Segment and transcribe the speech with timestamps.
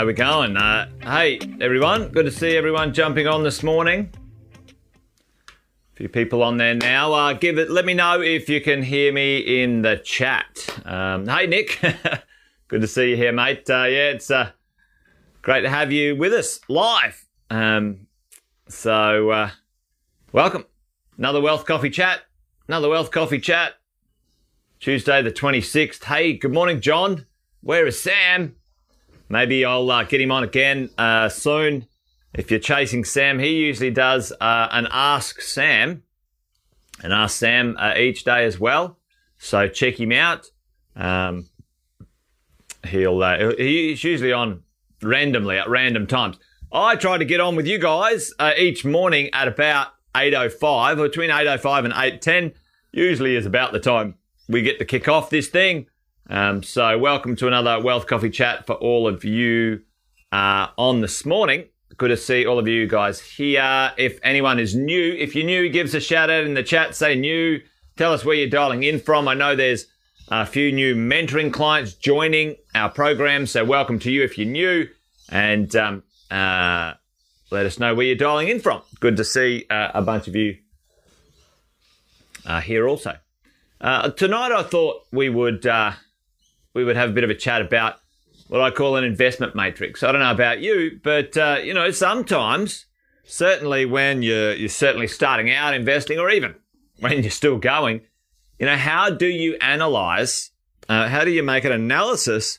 [0.00, 0.56] How we going?
[0.56, 2.08] Uh, hey, everyone.
[2.08, 4.10] Good to see everyone jumping on this morning.
[4.66, 7.12] A few people on there now.
[7.12, 7.70] Uh, give it.
[7.70, 10.74] Let me know if you can hear me in the chat.
[10.86, 11.78] Um, hey, Nick.
[12.68, 13.68] Good to see you here, mate.
[13.68, 14.52] Uh, yeah, it's uh,
[15.42, 17.22] great to have you with us live.
[17.50, 18.06] Um,
[18.70, 19.50] so, uh,
[20.32, 20.64] welcome.
[21.18, 22.22] Another Wealth Coffee chat.
[22.68, 23.74] Another Wealth Coffee chat.
[24.78, 26.04] Tuesday, the 26th.
[26.04, 27.26] Hey, good morning, John.
[27.60, 28.56] Where is Sam?
[29.30, 31.86] Maybe I'll uh, get him on again uh, soon.
[32.34, 36.02] If you're chasing Sam, he usually does uh, an Ask Sam,
[37.02, 38.98] an Ask Sam uh, each day as well.
[39.38, 40.46] So check him out.
[40.96, 41.48] Um,
[42.86, 44.64] he'll uh, he's usually on
[45.00, 46.36] randomly at random times.
[46.72, 51.08] I try to get on with you guys uh, each morning at about 8.05, or
[51.08, 52.54] between 8.05 and 8.10,
[52.92, 54.16] usually is about the time
[54.48, 55.86] we get to kick off this thing.
[56.28, 59.82] Um, so welcome to another Wealth Coffee Chat for all of you
[60.30, 61.64] uh, on this morning.
[61.96, 63.92] Good to see all of you guys here.
[63.96, 66.94] If anyone is new, if you're new, give us a shout out in the chat,
[66.94, 67.60] say new,
[67.96, 69.28] tell us where you're dialing in from.
[69.28, 69.86] I know there's
[70.28, 74.88] a few new mentoring clients joining our program, so welcome to you if you're new.
[75.30, 76.94] And um, uh,
[77.50, 78.82] let us know where you're dialing in from.
[79.00, 80.58] Good to see uh, a bunch of you
[82.46, 83.16] uh, here also.
[83.80, 85.92] Uh, tonight, I thought we would uh,
[86.74, 87.96] we would have a bit of a chat about
[88.48, 90.02] what I call an investment matrix.
[90.02, 92.86] I don't know about you, but uh, you know, sometimes,
[93.24, 96.54] certainly when you're you're certainly starting out investing, or even
[96.98, 98.02] when you're still going,
[98.58, 100.50] you know, how do you analyze?
[100.88, 102.58] how do you make an analysis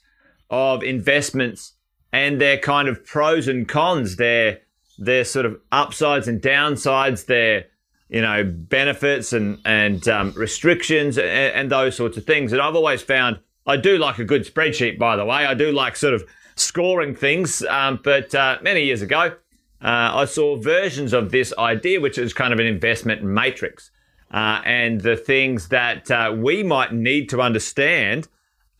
[0.49, 1.73] of investments
[2.13, 4.59] and their kind of pros and cons, their
[4.97, 7.65] their sort of upsides and downsides, their
[8.09, 12.51] you know benefits and and um, restrictions and, and, those sorts of things.
[12.51, 15.45] And I've always found I do like a good spreadsheet, by the way.
[15.45, 16.23] I do like sort of
[16.55, 17.63] scoring things.
[17.63, 19.35] Um, but uh, many years ago,
[19.81, 23.91] uh, I saw versions of this idea, which is kind of an investment matrix.
[24.31, 28.27] Uh, and the things that uh, we might need to understand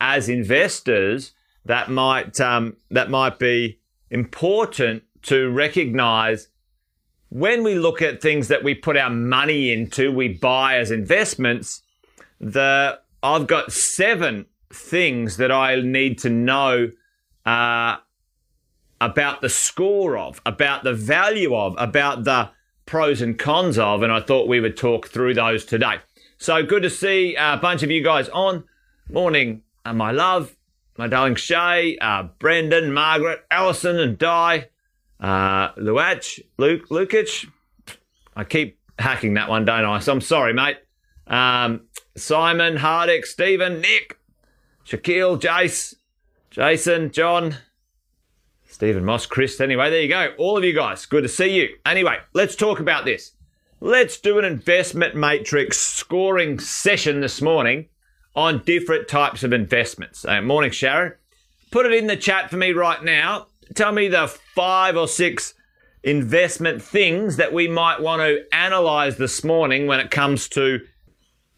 [0.00, 1.32] as investors
[1.64, 3.78] that might um, that might be
[4.10, 6.48] important to recognize
[7.28, 11.82] when we look at things that we put our money into, we buy as investments.
[12.40, 16.90] The I've got seven things that I need to know
[17.44, 17.96] uh,
[19.00, 22.50] about the score of, about the value of, about the
[22.86, 25.96] pros and cons of, and I thought we would talk through those today.
[26.38, 28.64] So good to see a bunch of you guys on.
[29.08, 30.56] Morning, uh, my love
[30.96, 34.66] my darling Shay, uh, Brendan, Margaret, Allison, and Di,
[35.20, 37.48] uh, Luach, Luke, Lukic.
[38.36, 39.98] I keep hacking that one, don't I?
[40.00, 40.78] So I'm sorry, mate.
[41.26, 41.82] Um,
[42.16, 44.18] Simon, Hardick, Stephen, Nick,
[44.86, 45.94] Shaquille, Jace,
[46.50, 47.56] Jason, John,
[48.68, 49.60] Stephen Moss, Chris.
[49.60, 50.34] Anyway, there you go.
[50.38, 51.76] All of you guys, good to see you.
[51.84, 53.32] Anyway, let's talk about this.
[53.80, 57.88] Let's do an investment matrix scoring session this morning
[58.34, 60.24] on different types of investments.
[60.24, 61.14] Uh, morning, Sharon.
[61.70, 63.48] Put it in the chat for me right now.
[63.74, 65.54] Tell me the five or six
[66.02, 70.80] investment things that we might want to analyze this morning when it comes to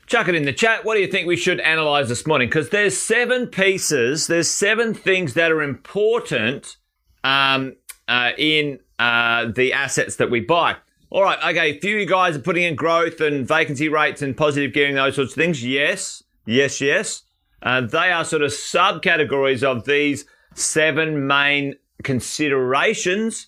[0.06, 0.84] chuck it in the chat.
[0.84, 2.48] What do you think we should analyze this morning?
[2.48, 6.76] Because there's seven pieces, there's seven things that are important
[7.22, 7.76] um,
[8.09, 10.76] uh, in uh, the assets that we buy.
[11.10, 14.20] All right, okay, a few of you guys are putting in growth and vacancy rates
[14.20, 15.65] and positive gearing, those sorts of things.
[15.65, 16.22] Yes.
[16.47, 17.22] Yes, yes.
[17.62, 23.47] Uh, they are sort of subcategories of these seven main considerations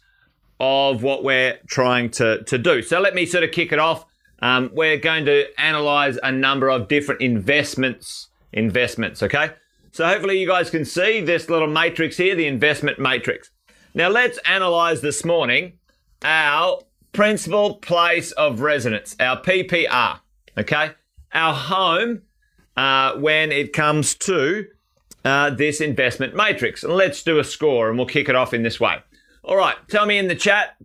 [0.58, 2.82] of what we're trying to, to do.
[2.82, 4.06] So let me sort of kick it off.
[4.40, 9.50] Um, we're going to analyze a number of different investments, investments, okay?
[9.92, 13.50] So hopefully you guys can see this little matrix here, the investment matrix.
[13.94, 15.78] Now let's analyze this morning
[16.22, 16.80] our
[17.12, 20.20] principal place of residence, our PPR,
[20.58, 20.90] okay?
[21.32, 22.22] Our home
[22.76, 24.66] uh, when it comes to
[25.24, 26.84] uh, this investment matrix.
[26.84, 28.98] And let's do a score and we'll kick it off in this way.
[29.42, 30.76] All right, tell me in the chat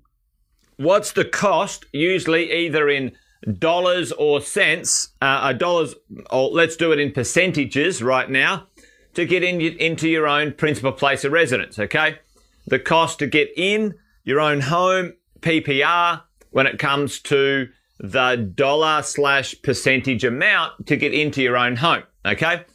[0.78, 3.12] what's the cost, usually either in
[3.58, 5.96] dollars or cents, uh, dollars,
[6.30, 8.68] or let's do it in percentages right now,
[9.14, 12.20] to get in, into your own principal place of residence, okay?
[12.68, 16.22] The cost to get in your own home, PPR,
[16.52, 22.04] when it comes to the dollar slash percentage amount to get into your own home.
[22.26, 22.66] Okay.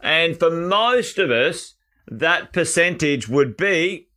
[0.00, 1.74] And for most of us,
[2.06, 4.08] that percentage would be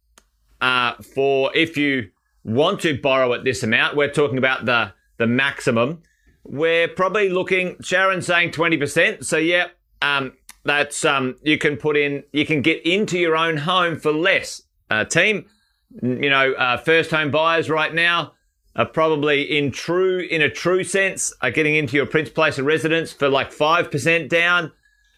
[0.60, 2.10] uh, for if you
[2.44, 6.02] want to borrow at this amount, we're talking about the, the maximum.
[6.44, 9.24] We're probably looking, Sharon's saying 20%.
[9.26, 9.68] So, yeah,
[10.02, 10.34] um,
[10.64, 14.62] that's, um, you can put in, you can get into your own home for less.
[14.90, 15.46] uh, team.
[16.02, 18.34] You know, uh, first home buyers right now
[18.76, 22.66] are probably in true, in a true sense, are getting into your principal place of
[22.66, 24.72] residence for like 5% down.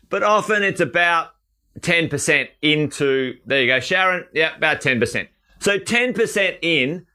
[0.10, 1.32] But often it's about
[1.80, 4.26] 10% into, there you go, Sharon.
[4.34, 5.28] Yeah, about 10%.
[5.60, 7.06] So 10% in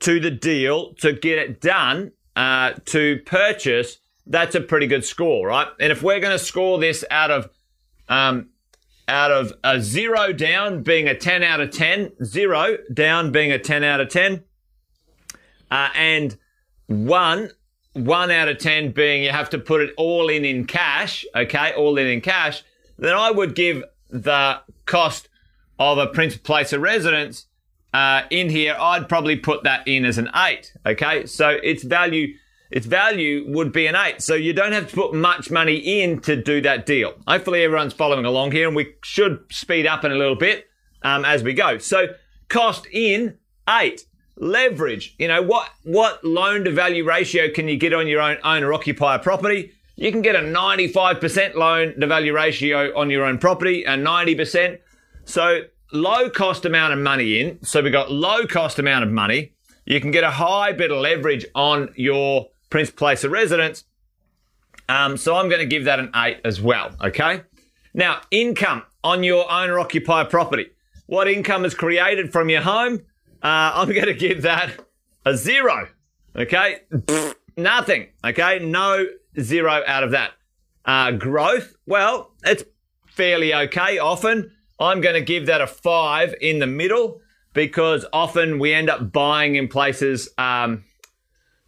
[0.00, 5.48] to the deal to get it done, uh, to purchase, that's a pretty good score,
[5.48, 5.66] right?
[5.80, 7.50] And if we're going to score this out of,
[8.08, 8.50] um,
[9.08, 13.58] out of a zero down being a 10 out of 10, zero down being a
[13.58, 14.44] 10 out of 10,
[15.72, 16.38] uh, and
[16.86, 17.50] one,
[17.94, 21.72] one out of 10 being you have to put it all in in cash, okay,
[21.72, 22.62] all in in cash,
[22.98, 25.28] then I would give the cost
[25.80, 27.47] of a principal place of residence
[27.94, 30.72] uh, in here, I'd probably put that in as an eight.
[30.84, 32.34] Okay, so its value,
[32.70, 34.20] its value would be an eight.
[34.22, 37.14] So you don't have to put much money in to do that deal.
[37.26, 40.68] Hopefully, everyone's following along here, and we should speed up in a little bit
[41.02, 41.78] um, as we go.
[41.78, 42.08] So
[42.48, 43.38] cost in
[43.68, 44.04] eight.
[44.40, 45.16] Leverage.
[45.18, 45.68] You know what?
[45.82, 49.72] What loan to value ratio can you get on your own owner occupier property?
[49.96, 54.78] You can get a 95% loan to value ratio on your own property, a 90%.
[55.24, 55.62] So
[55.92, 57.62] low cost amount of money in.
[57.64, 59.52] So we've got low cost amount of money.
[59.86, 63.84] You can get a high bit of leverage on your principal place of residence.
[64.88, 66.90] Um, so I'm going to give that an eight as well.
[67.02, 67.42] Okay.
[67.94, 70.70] Now, income on your owner occupier property.
[71.06, 73.00] What income is created from your home?
[73.42, 74.72] Uh, I'm going to give that
[75.24, 75.88] a zero.
[76.36, 76.80] Okay.
[77.56, 78.08] nothing.
[78.24, 78.58] Okay.
[78.60, 79.06] No
[79.40, 80.32] zero out of that.
[80.84, 81.76] Uh, growth.
[81.86, 82.64] Well, it's
[83.06, 84.52] fairly okay often.
[84.80, 87.20] I'm going to give that a five in the middle
[87.52, 90.84] because often we end up buying in places um,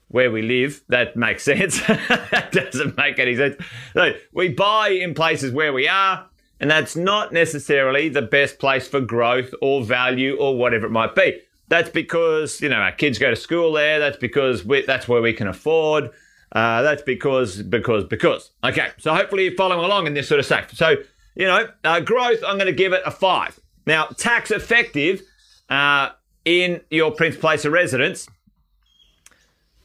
[0.09, 0.83] where we live.
[0.89, 1.81] That makes sense.
[1.87, 3.57] that doesn't make any sense.
[3.95, 6.27] So we buy in places where we are,
[6.61, 11.15] and that's not necessarily the best place for growth or value or whatever it might
[11.15, 11.41] be.
[11.69, 13.99] That's because you know our kids go to school there.
[13.99, 16.11] That's because we, that's where we can afford.
[16.53, 18.51] Uh, that's because because because.
[18.65, 20.75] Okay, so hopefully you're following along in this sort of stuff.
[20.75, 20.97] So
[21.41, 23.59] you know, uh, growth, I'm going to give it a five.
[23.87, 25.23] Now, tax effective
[25.71, 26.11] uh,
[26.45, 28.29] in your principal place of residence.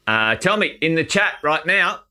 [0.05, 2.01] Uh, tell me in the chat right now,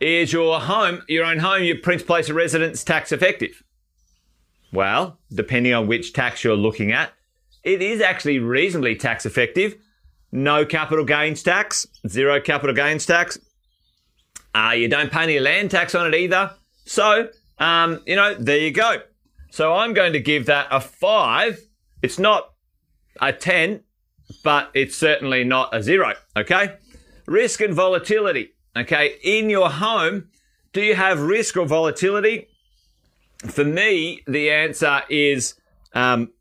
[0.00, 3.62] is your home, your own home, your principal place of residence tax effective?
[4.72, 7.12] Well, depending on which tax you're looking at,
[7.62, 9.76] it is actually reasonably tax effective.
[10.32, 13.38] No capital gains tax, zero capital gains tax.
[14.52, 16.50] Uh, you don't pay any land tax on it either.
[16.86, 17.28] So
[17.58, 19.02] um, you know, there you go.
[19.50, 21.58] So I'm going to give that a five.
[22.02, 22.52] It's not
[23.20, 23.82] a 10,
[24.44, 26.14] but it's certainly not a zero.
[26.36, 26.76] Okay.
[27.26, 28.50] Risk and volatility.
[28.76, 29.16] Okay.
[29.22, 30.28] In your home,
[30.72, 32.48] do you have risk or volatility?
[33.46, 35.54] For me, the answer is,
[35.94, 36.32] um,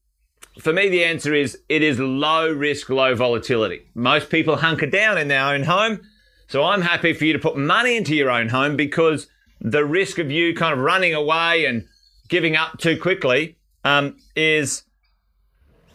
[0.60, 3.82] for me, the answer is it is low risk, low volatility.
[3.94, 6.02] Most people hunker down in their own home.
[6.48, 9.28] So I'm happy for you to put money into your own home because
[9.62, 11.88] the risk of you kind of running away and
[12.28, 14.84] giving up too quickly um, is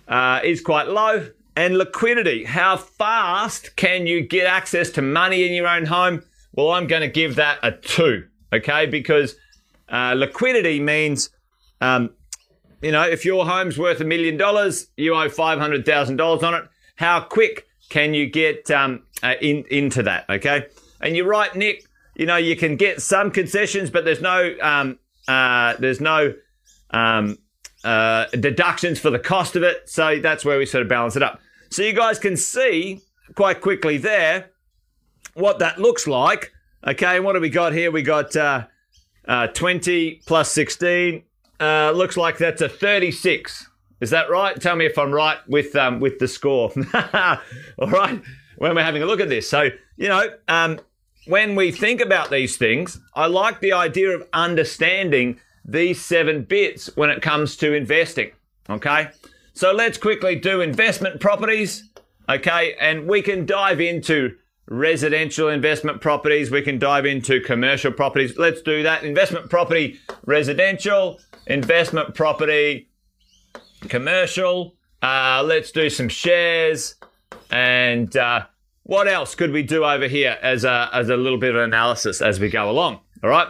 [0.08, 1.28] uh, is quite low.
[1.54, 6.22] And liquidity, how fast can you get access to money in your own home?
[6.54, 8.86] Well, I'm going to give that a two, okay?
[8.86, 9.36] Because
[9.90, 11.28] uh, liquidity means,
[11.82, 12.14] um,
[12.80, 16.42] you know, if your home's worth a million dollars, you owe five hundred thousand dollars
[16.42, 16.64] on it.
[16.96, 20.24] How quick can you get um, uh, in, into that?
[20.30, 20.66] Okay,
[21.02, 24.98] and you're right, Nick you know, you can get some concessions, but there's no um,
[25.28, 26.34] uh, there's no
[26.90, 27.38] um,
[27.84, 29.88] uh, deductions for the cost of it.
[29.88, 31.40] So that's where we sort of balance it up.
[31.70, 33.00] So you guys can see
[33.34, 34.50] quite quickly there
[35.34, 36.52] what that looks like.
[36.86, 37.90] Okay, what do we got here?
[37.90, 38.66] We got uh,
[39.26, 41.22] uh 20 plus 16.
[41.60, 43.68] Uh, looks like that's a 36.
[44.00, 44.60] Is that right?
[44.60, 46.72] Tell me if I'm right with um, with the score.
[47.14, 48.20] All right,
[48.56, 49.48] when we're having a look at this.
[49.48, 50.80] So you know, um,
[51.26, 56.90] when we think about these things, I like the idea of understanding these seven bits
[56.96, 58.32] when it comes to investing.
[58.68, 59.08] Okay.
[59.54, 61.90] So let's quickly do investment properties.
[62.28, 62.74] Okay.
[62.80, 64.36] And we can dive into
[64.66, 66.50] residential investment properties.
[66.50, 68.36] We can dive into commercial properties.
[68.38, 69.04] Let's do that.
[69.04, 72.88] Investment property, residential, investment property,
[73.88, 74.74] commercial.
[75.02, 76.94] Uh, let's do some shares
[77.50, 78.46] and, uh,
[78.84, 82.20] what else could we do over here as a, as a little bit of analysis
[82.20, 83.00] as we go along?
[83.22, 83.48] All right.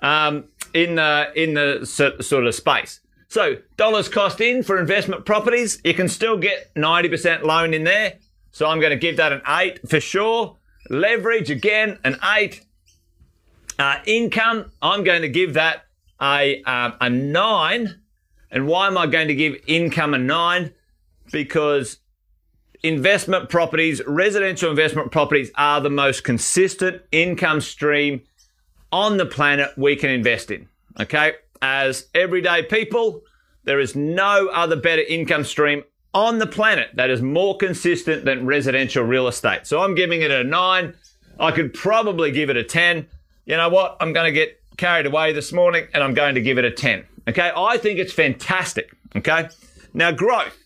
[0.00, 1.86] Um, in the, in the
[2.20, 3.00] sort of space.
[3.28, 8.18] So dollars cost in for investment properties, you can still get 90% loan in there.
[8.52, 10.56] So I'm going to give that an eight for sure.
[10.90, 12.62] Leverage again, an eight.
[13.78, 15.84] Uh, income, I'm going to give that
[16.20, 18.00] a, um, a nine.
[18.50, 20.72] And why am I going to give income a nine?
[21.32, 21.98] because
[22.82, 28.22] investment properties, residential investment properties, are the most consistent income stream
[28.92, 30.68] on the planet we can invest in.
[31.00, 31.34] Okay.
[31.62, 33.22] As everyday people,
[33.64, 38.46] there is no other better income stream on the planet that is more consistent than
[38.46, 39.66] residential real estate.
[39.66, 40.94] So I'm giving it a nine.
[41.38, 43.06] I could probably give it a 10.
[43.44, 43.96] You know what?
[44.00, 46.70] I'm going to get carried away this morning and I'm going to give it a
[46.70, 47.04] 10.
[47.28, 47.52] Okay.
[47.54, 48.90] I think it's fantastic.
[49.14, 49.48] Okay.
[49.92, 50.56] Now, growth.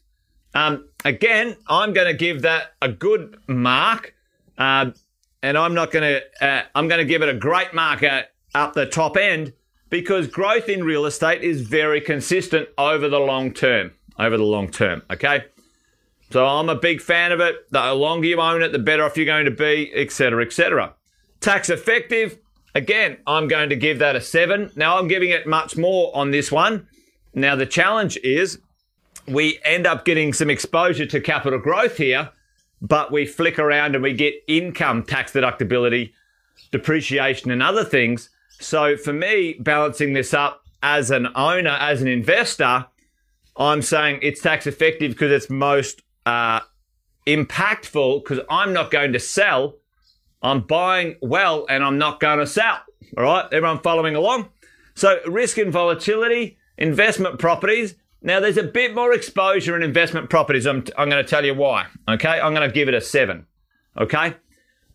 [0.54, 4.14] Um, again, I'm going to give that a good mark.
[4.58, 4.90] Uh,
[5.42, 8.04] and I'm not going to, uh, I'm going to give it a great mark
[8.54, 9.52] up the top end
[9.88, 13.92] because growth in real estate is very consistent over the long term.
[14.18, 15.02] Over the long term.
[15.10, 15.44] Okay.
[16.30, 17.70] So I'm a big fan of it.
[17.72, 20.94] The longer you own it, the better off you're going to be, etc., etc.
[21.40, 22.38] Tax effective.
[22.74, 24.70] Again, I'm going to give that a seven.
[24.76, 26.86] Now I'm giving it much more on this one.
[27.34, 28.60] Now the challenge is
[29.30, 32.30] we end up getting some exposure to capital growth here,
[32.82, 36.12] but we flick around and we get income tax deductibility,
[36.72, 38.30] depreciation, and other things.
[38.58, 42.86] So for me, balancing this up as an owner, as an investor,
[43.56, 46.60] I'm saying it's tax effective because it's most uh,
[47.26, 49.76] impactful because I'm not going to sell.
[50.42, 52.80] I'm buying well and I'm not going to sell.
[53.16, 54.48] All right, everyone following along?
[54.94, 57.94] So, risk and volatility, investment properties.
[58.22, 60.66] Now, there's a bit more exposure in investment properties.
[60.66, 61.86] I'm, I'm going to tell you why.
[62.08, 63.46] Okay, I'm going to give it a seven.
[63.98, 64.34] Okay,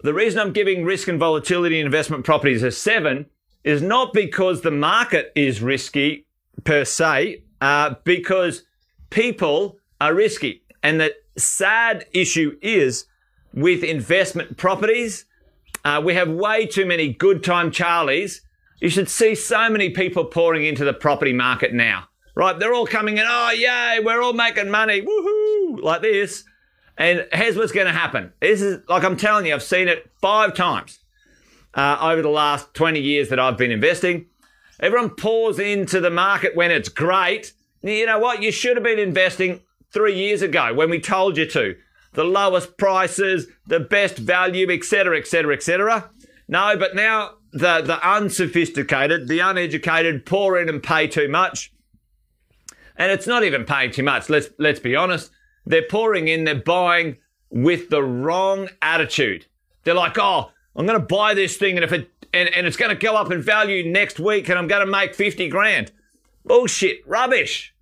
[0.04, 3.26] the reason I'm giving risk and volatility in investment properties a seven
[3.64, 6.28] is not because the market is risky
[6.64, 8.64] per se, uh, because
[9.10, 10.64] people are risky.
[10.84, 13.06] And the sad issue is
[13.54, 15.26] with investment properties,
[15.84, 18.42] uh, we have way too many good time Charlies.
[18.82, 22.60] You should see so many people pouring into the property market now, right?
[22.60, 26.44] They're all coming in, oh, yay, we're all making money, woohoo, like this.
[26.98, 28.34] And here's what's going to happen.
[28.40, 31.00] This is, like I'm telling you, I've seen it five times
[31.74, 34.28] uh, over the last 20 years that I've been investing.
[34.80, 37.54] Everyone pours into the market when it's great.
[37.82, 38.42] You know what?
[38.42, 39.62] You should have been investing
[39.92, 41.76] three years ago when we told you to.
[42.14, 46.10] The lowest prices, the best value, etc., etc., etc.
[46.48, 51.74] No, but now the, the unsophisticated, the uneducated pour in and pay too much.
[52.98, 54.30] And it's not even paying too much.
[54.30, 55.32] Let's, let's be honest.
[55.66, 57.18] They're pouring in, they're buying
[57.50, 59.46] with the wrong attitude.
[59.84, 62.76] They're like, oh, I'm going to buy this thing and if it and, and it's
[62.76, 65.92] going to go up in value next week and I'm going to make 50 grand.
[66.44, 67.74] Bullshit, rubbish.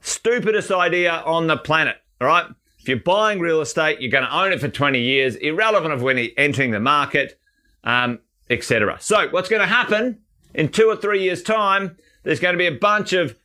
[0.00, 2.46] Stupidest idea on the planet, all right?
[2.80, 6.02] If you're buying real estate, you're going to own it for 20 years, irrelevant of
[6.02, 7.38] when you're entering the market,
[7.84, 8.18] um,
[8.50, 8.98] etc.
[9.00, 10.18] So what's going to happen
[10.52, 11.96] in two or three years' time?
[12.24, 13.36] There's going to be a bunch of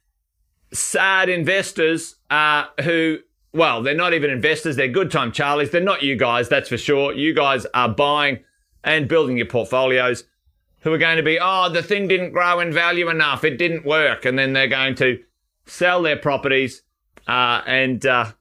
[0.71, 3.19] sad investors uh, who,
[3.53, 4.75] well, they're not even investors.
[4.75, 5.71] They're good time Charlies.
[5.71, 7.13] They're not you guys, that's for sure.
[7.13, 8.39] You guys are buying
[8.83, 10.23] and building your portfolios
[10.81, 13.85] who are going to be, oh, the thing didn't grow in value enough, it didn't
[13.85, 15.19] work, and then they're going to
[15.65, 16.83] sell their properties
[17.27, 18.31] uh, and uh,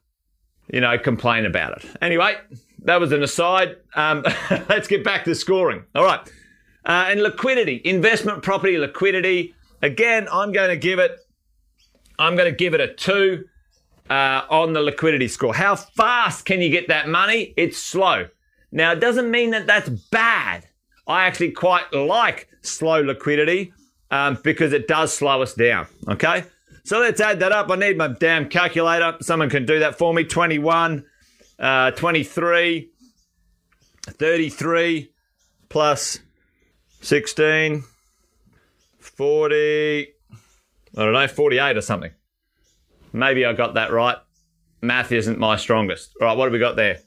[0.71, 1.89] you know complain about it.
[2.01, 2.35] Anyway,
[2.83, 3.77] that was an aside.
[3.95, 4.23] Um,
[4.69, 5.83] let's get back to scoring.
[5.95, 6.19] All right,
[6.85, 9.53] uh, and liquidity, investment property liquidity.
[9.81, 11.19] Again, I'm going to give it.
[12.19, 13.45] I'm going to give it a two
[14.09, 15.55] uh, on the liquidity score.
[15.55, 17.53] How fast can you get that money?
[17.55, 18.27] It's slow.
[18.71, 20.67] Now, it doesn't mean that that's bad.
[21.07, 23.73] I actually quite like slow liquidity
[24.11, 25.87] um, because it does slow us down.
[26.07, 26.43] Okay.
[26.83, 27.71] So let's add that up.
[27.71, 29.15] I need my damn calculator.
[29.21, 30.23] Someone can do that for me.
[30.23, 31.05] 21,
[31.57, 32.89] uh, 23,
[34.07, 35.11] 33
[35.69, 36.19] plus
[37.01, 37.83] 16,
[38.99, 40.13] 40,
[40.97, 42.11] I don't know, 48 or something.
[43.13, 44.17] Maybe I got that right.
[44.81, 46.13] Math isn't my strongest.
[46.21, 46.99] All right, what have we got there?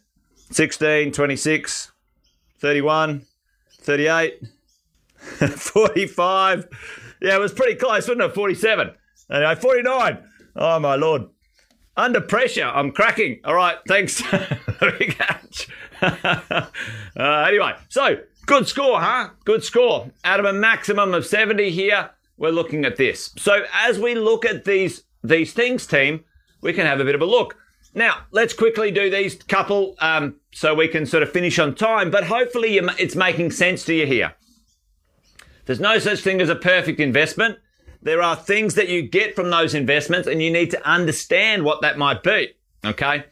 [0.50, 1.92] 16, 26,
[2.58, 3.26] 31,
[3.80, 4.42] 38,
[5.16, 6.68] 45.
[7.20, 8.34] Yeah, it was pretty close, wasn't it?
[8.34, 8.90] 47.
[9.30, 10.18] Anyway, 49.
[10.56, 11.22] Oh, my Lord.
[11.96, 13.40] Under pressure, I'm cracking.
[13.44, 14.22] All right, thanks.
[16.02, 16.66] uh,
[17.16, 19.30] anyway, so good score, huh?
[19.44, 20.10] Good score.
[20.24, 23.30] Out of a maximum of 70 here, we're looking at this.
[23.36, 26.24] So as we look at these these things, team,
[26.60, 27.56] we can have a bit of a look.
[27.94, 32.10] Now, let's quickly do these couple um, so we can sort of finish on time,
[32.10, 34.34] but hopefully it's making sense to you here.
[35.66, 37.58] There's no such thing as a perfect investment.
[38.00, 41.82] There are things that you get from those investments and you need to understand what
[41.82, 42.48] that might be,
[42.84, 43.24] okay,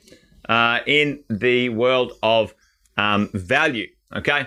[0.49, 2.55] uh, in the world of
[2.97, 4.47] um, value, okay?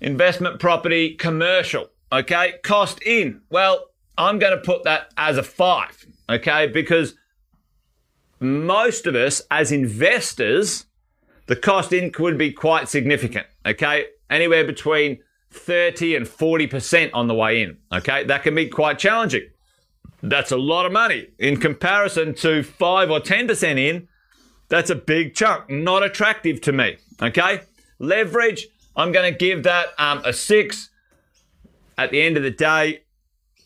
[0.00, 2.54] Investment property, commercial, okay?
[2.62, 3.40] Cost in.
[3.50, 3.86] Well,
[4.18, 7.14] I'm going to put that as a five, okay, because
[8.42, 10.86] most of us as investors,
[11.46, 13.46] the cost in could be quite significant.
[13.64, 14.06] Okay.
[14.28, 15.18] Anywhere between
[15.50, 17.78] 30 and 40% on the way in.
[17.92, 18.24] Okay.
[18.24, 19.48] That can be quite challenging.
[20.22, 24.08] That's a lot of money in comparison to 5 or 10% in.
[24.68, 25.68] That's a big chunk.
[25.70, 26.96] Not attractive to me.
[27.20, 27.60] Okay.
[27.98, 28.66] Leverage,
[28.96, 30.90] I'm going to give that um, a 6.
[31.98, 33.02] At the end of the day,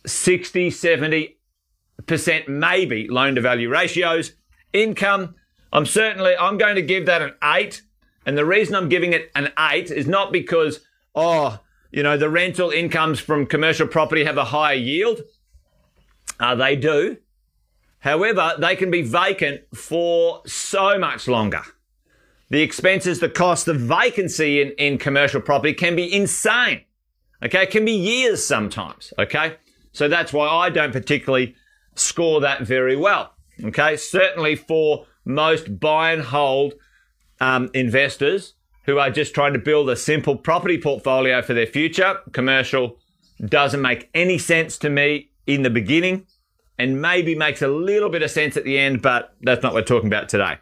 [0.07, 4.33] 60, 70% maybe loan to value ratios.
[4.73, 5.35] Income,
[5.73, 7.83] I'm certainly, I'm going to give that an 8.
[8.25, 10.81] And the reason I'm giving it an 8 is not because,
[11.15, 15.23] oh, you know, the rental incomes from commercial property have a higher yield.
[16.39, 17.19] Uh, they do.
[18.01, 21.63] However, they can be vacant for so much longer.
[22.51, 26.83] The expenses, the cost of vacancy in, in commercial property can be insane.
[27.45, 29.13] Okay, it can be years sometimes.
[29.19, 29.57] Okay,
[29.93, 31.55] so that's why I don't particularly
[31.95, 33.33] score that very well.
[33.65, 36.75] Okay, certainly for most buy and hold
[37.41, 42.21] um, investors who are just trying to build a simple property portfolio for their future,
[42.33, 42.99] commercial
[43.45, 46.27] doesn't make any sense to me in the beginning
[46.79, 49.81] and maybe makes a little bit of sense at the end, but that's not what
[49.81, 50.57] we're talking about today.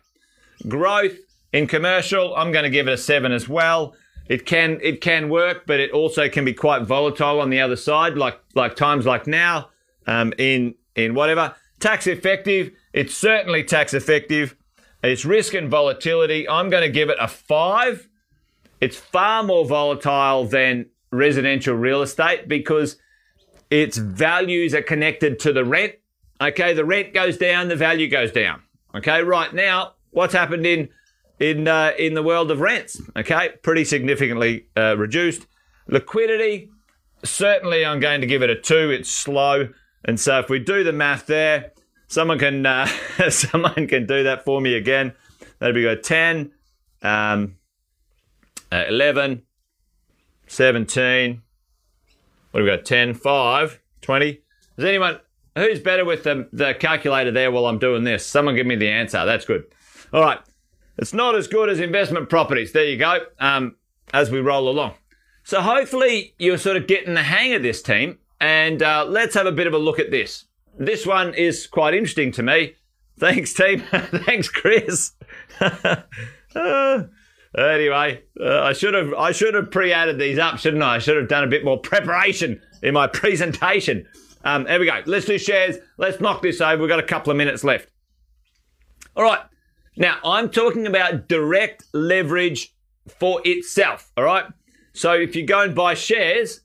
[0.69, 1.17] Growth
[1.53, 3.95] in commercial, I'm going to give it a seven as well.
[4.29, 7.77] It can it can work, but it also can be quite volatile on the other
[7.77, 9.71] side, like like times like now,
[10.07, 12.71] um, in in whatever tax effective.
[12.93, 14.57] It's certainly tax effective.
[15.03, 16.49] It's risk and volatility.
[16.49, 18.09] I'm going to give it a five.
[18.81, 22.97] It's far more volatile than residential real estate because
[23.71, 25.95] its values are connected to the rent.
[26.41, 28.63] Okay, the rent goes down, the value goes down.
[28.95, 30.89] Okay, right now, what's happened in
[31.41, 33.01] in uh, in the world of rents.
[33.17, 35.47] Okay, pretty significantly uh, reduced.
[35.89, 36.71] Liquidity,
[37.25, 38.91] certainly, I'm going to give it a two.
[38.91, 39.69] It's slow,
[40.05, 41.73] and so if we do the math there,
[42.07, 42.87] someone can uh,
[43.29, 45.13] someone can do that for me again.
[45.59, 46.53] That'd be a 10,
[47.03, 47.57] um,
[48.73, 49.43] uh, 11,
[50.47, 51.43] 17.
[52.51, 52.85] What do we got?
[52.85, 54.29] 10, 5, 20.
[54.77, 55.21] Is anyone
[55.57, 58.27] who's better with the, the calculator there while I'm doing this?
[58.27, 59.25] Someone give me the answer.
[59.25, 59.65] That's good.
[60.13, 60.39] All right.
[60.97, 62.73] It's not as good as investment properties.
[62.73, 63.21] There you go.
[63.39, 63.77] Um,
[64.13, 64.95] as we roll along.
[65.43, 68.19] So hopefully you're sort of getting the hang of this team.
[68.41, 70.45] And uh, let's have a bit of a look at this.
[70.79, 72.75] This one is quite interesting to me.
[73.19, 73.81] Thanks, team.
[73.91, 75.13] Thanks, Chris.
[75.61, 77.03] uh,
[77.57, 80.97] anyway, uh, I should have I should have pre-added these up, shouldn't I?
[80.97, 84.07] I should have done a bit more preparation in my presentation.
[84.45, 85.01] Um, there we go.
[85.07, 85.77] Let's do shares.
[85.97, 86.83] Let's knock this over.
[86.83, 87.89] We've got a couple of minutes left.
[89.17, 89.41] All right.
[89.97, 92.75] Now, I'm talking about direct leverage
[93.19, 94.45] for itself, all right?
[94.93, 96.61] So if you go and buy shares,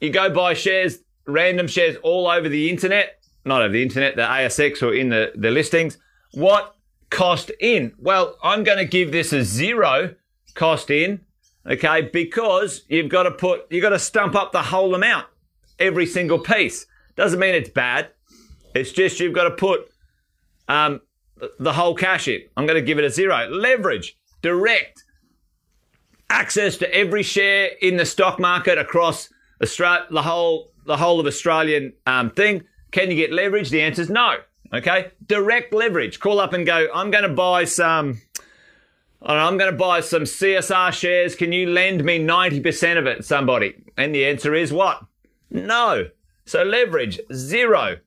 [0.00, 4.22] you go buy shares, random shares all over the internet, not over the internet, the
[4.22, 5.98] ASX or in the, the listings.
[6.32, 6.74] What
[7.10, 7.92] cost in?
[7.98, 10.14] Well, I'm going to give this a zero
[10.54, 11.20] cost in,
[11.66, 15.26] okay, because you've got to put, you've got to stump up the whole amount,
[15.78, 16.86] every single piece.
[17.16, 18.08] Doesn't mean it's bad.
[18.74, 19.90] It's just you've got to put
[20.68, 21.00] um,
[21.58, 22.40] the whole cash in.
[22.56, 23.48] I'm going to give it a zero.
[23.48, 25.04] Leverage, direct,
[26.30, 29.28] access to every share in the stock market across
[29.62, 32.64] Australia, the whole the whole of Australian um, thing.
[32.90, 33.70] Can you get leverage?
[33.70, 34.36] The answer is no.
[34.74, 36.18] Okay, direct leverage.
[36.18, 36.88] Call up and go.
[36.94, 38.20] I'm going to buy some.
[39.24, 41.36] I'm going to buy some CSR shares.
[41.36, 43.74] Can you lend me 90% of it, somebody?
[43.96, 45.04] And the answer is what?
[45.48, 46.08] No.
[46.44, 47.98] So leverage, zero.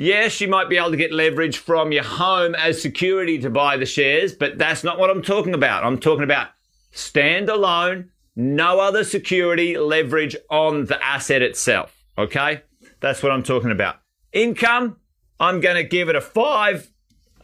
[0.00, 3.76] Yes, you might be able to get leverage from your home as security to buy
[3.76, 5.84] the shares, but that's not what I'm talking about.
[5.84, 6.48] I'm talking about
[6.94, 12.02] standalone, no other security leverage on the asset itself.
[12.16, 12.62] Okay?
[13.00, 13.96] That's what I'm talking about.
[14.32, 14.96] Income,
[15.38, 16.90] I'm going to give it a five.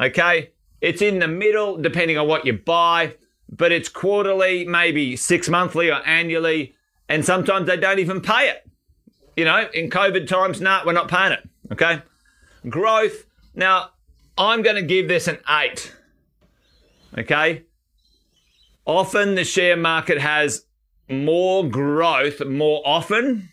[0.00, 0.52] Okay?
[0.80, 3.16] It's in the middle, depending on what you buy,
[3.50, 6.74] but it's quarterly, maybe six monthly or annually,
[7.06, 8.66] and sometimes they don't even pay it.
[9.36, 11.46] You know, in COVID times, nah, we're not paying it.
[11.70, 12.00] Okay?
[12.68, 13.26] Growth.
[13.54, 13.90] Now,
[14.36, 15.94] I'm going to give this an eight.
[17.16, 17.64] Okay.
[18.84, 20.66] Often the share market has
[21.08, 23.50] more growth more often.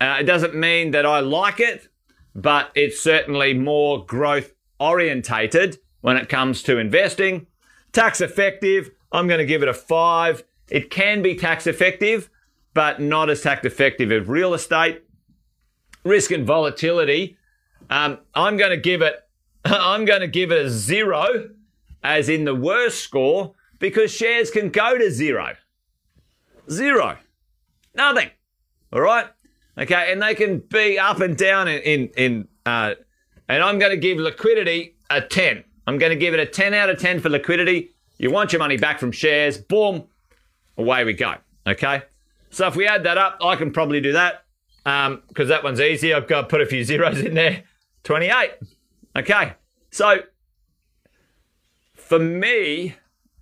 [0.00, 1.88] Uh, it doesn't mean that I like it,
[2.34, 7.46] but it's certainly more growth orientated when it comes to investing.
[7.92, 10.44] Tax effective, I'm going to give it a five.
[10.70, 12.30] It can be tax effective,
[12.74, 15.02] but not as tax effective as real estate.
[16.04, 17.36] Risk and volatility,
[17.90, 19.16] um, I'm going to give it.
[19.64, 21.50] I'm going to give it a zero,
[22.02, 25.54] as in the worst score, because shares can go to zero.
[26.70, 27.18] Zero.
[27.94, 28.30] Nothing.
[28.92, 29.26] All right.
[29.76, 32.94] Okay, and they can be up and down in in, in uh,
[33.48, 35.64] and I'm going to give liquidity a ten.
[35.90, 37.90] I'm going to give it a 10 out of 10 for liquidity.
[38.16, 40.04] You want your money back from shares, boom,
[40.78, 41.34] away we go.
[41.66, 42.02] Okay.
[42.50, 44.44] So if we add that up, I can probably do that
[44.84, 46.14] because um, that one's easy.
[46.14, 47.64] I've got to put a few zeros in there.
[48.04, 48.52] 28.
[49.16, 49.54] Okay.
[49.90, 50.20] So
[51.94, 52.96] for me,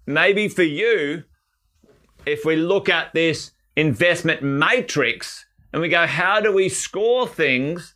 [0.07, 1.25] maybe for you,
[2.27, 7.95] if we look at this investment matrix and we go, how do we score things?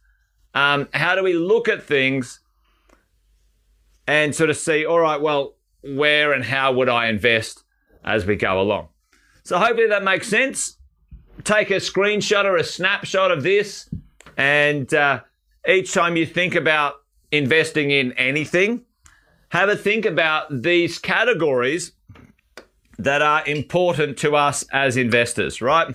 [0.55, 2.41] Um, how do we look at things
[4.07, 7.65] and sort of see, all right, well, where and how would I invest
[8.05, 8.89] as we go along?
[9.45, 10.77] So hopefully that makes sense.
[11.45, 13.89] Take a screenshot or a snapshot of this,
[14.37, 15.21] and uh,
[15.67, 16.95] each time you think about
[17.31, 18.83] investing in anything,
[19.51, 21.93] have a think about these categories
[22.99, 25.95] that are important to us as investors, right?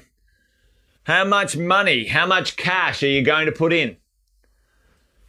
[1.04, 3.98] How much money, how much cash are you going to put in?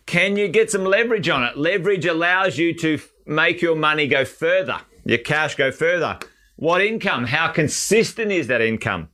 [0.06, 1.56] Can you get some leverage on it?
[1.56, 6.18] Leverage allows you to make your money go further, your cash go further.
[6.56, 7.26] What income?
[7.26, 9.10] How consistent is that income?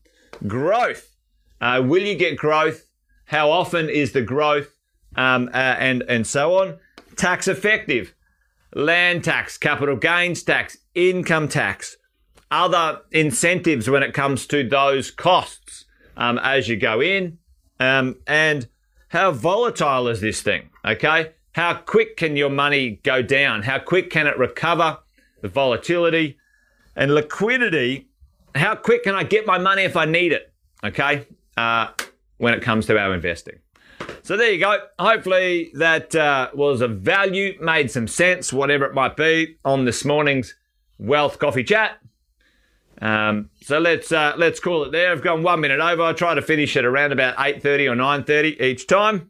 [0.47, 1.15] Growth.
[1.61, 2.87] Uh, will you get growth?
[3.27, 4.74] How often is the growth?
[5.17, 6.79] Um, uh, and and so on.
[7.17, 8.15] Tax effective.
[8.75, 11.97] Land tax, capital gains tax, income tax,
[12.51, 15.85] other incentives when it comes to those costs
[16.17, 17.39] um, as you go in.
[17.79, 18.69] Um, and
[19.09, 20.71] how volatile is this thing?
[20.85, 21.33] Okay.
[21.53, 23.63] How quick can your money go down?
[23.63, 24.99] How quick can it recover?
[25.41, 26.37] The volatility
[26.97, 28.09] and liquidity.
[28.55, 30.53] How quick can I get my money if I need it?
[30.83, 31.27] Okay.
[31.57, 31.89] Uh,
[32.39, 33.61] when it comes to our investing.
[34.25, 34.79] So there you go.
[34.99, 40.03] Hopefully that uh, was of value, made some sense, whatever it might be, on this
[40.03, 40.55] morning's
[40.99, 41.99] Wealth Coffee Chat.
[43.03, 45.13] Um, so let's uh, let's call it there.
[45.13, 46.03] I've gone one minute over.
[46.03, 49.29] I try to finish at around about eight thirty or nine thirty each time.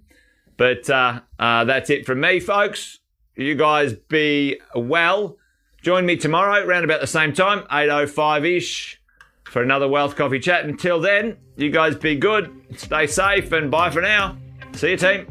[0.56, 3.00] But uh, uh, that's it from me, folks.
[3.34, 5.38] You guys be well.
[5.82, 9.02] Join me tomorrow around about the same time, eight oh five ish,
[9.42, 10.64] for another Wealth Coffee Chat.
[10.64, 14.36] Until then, you guys be good, stay safe, and bye for now.
[14.74, 15.26] See you, team.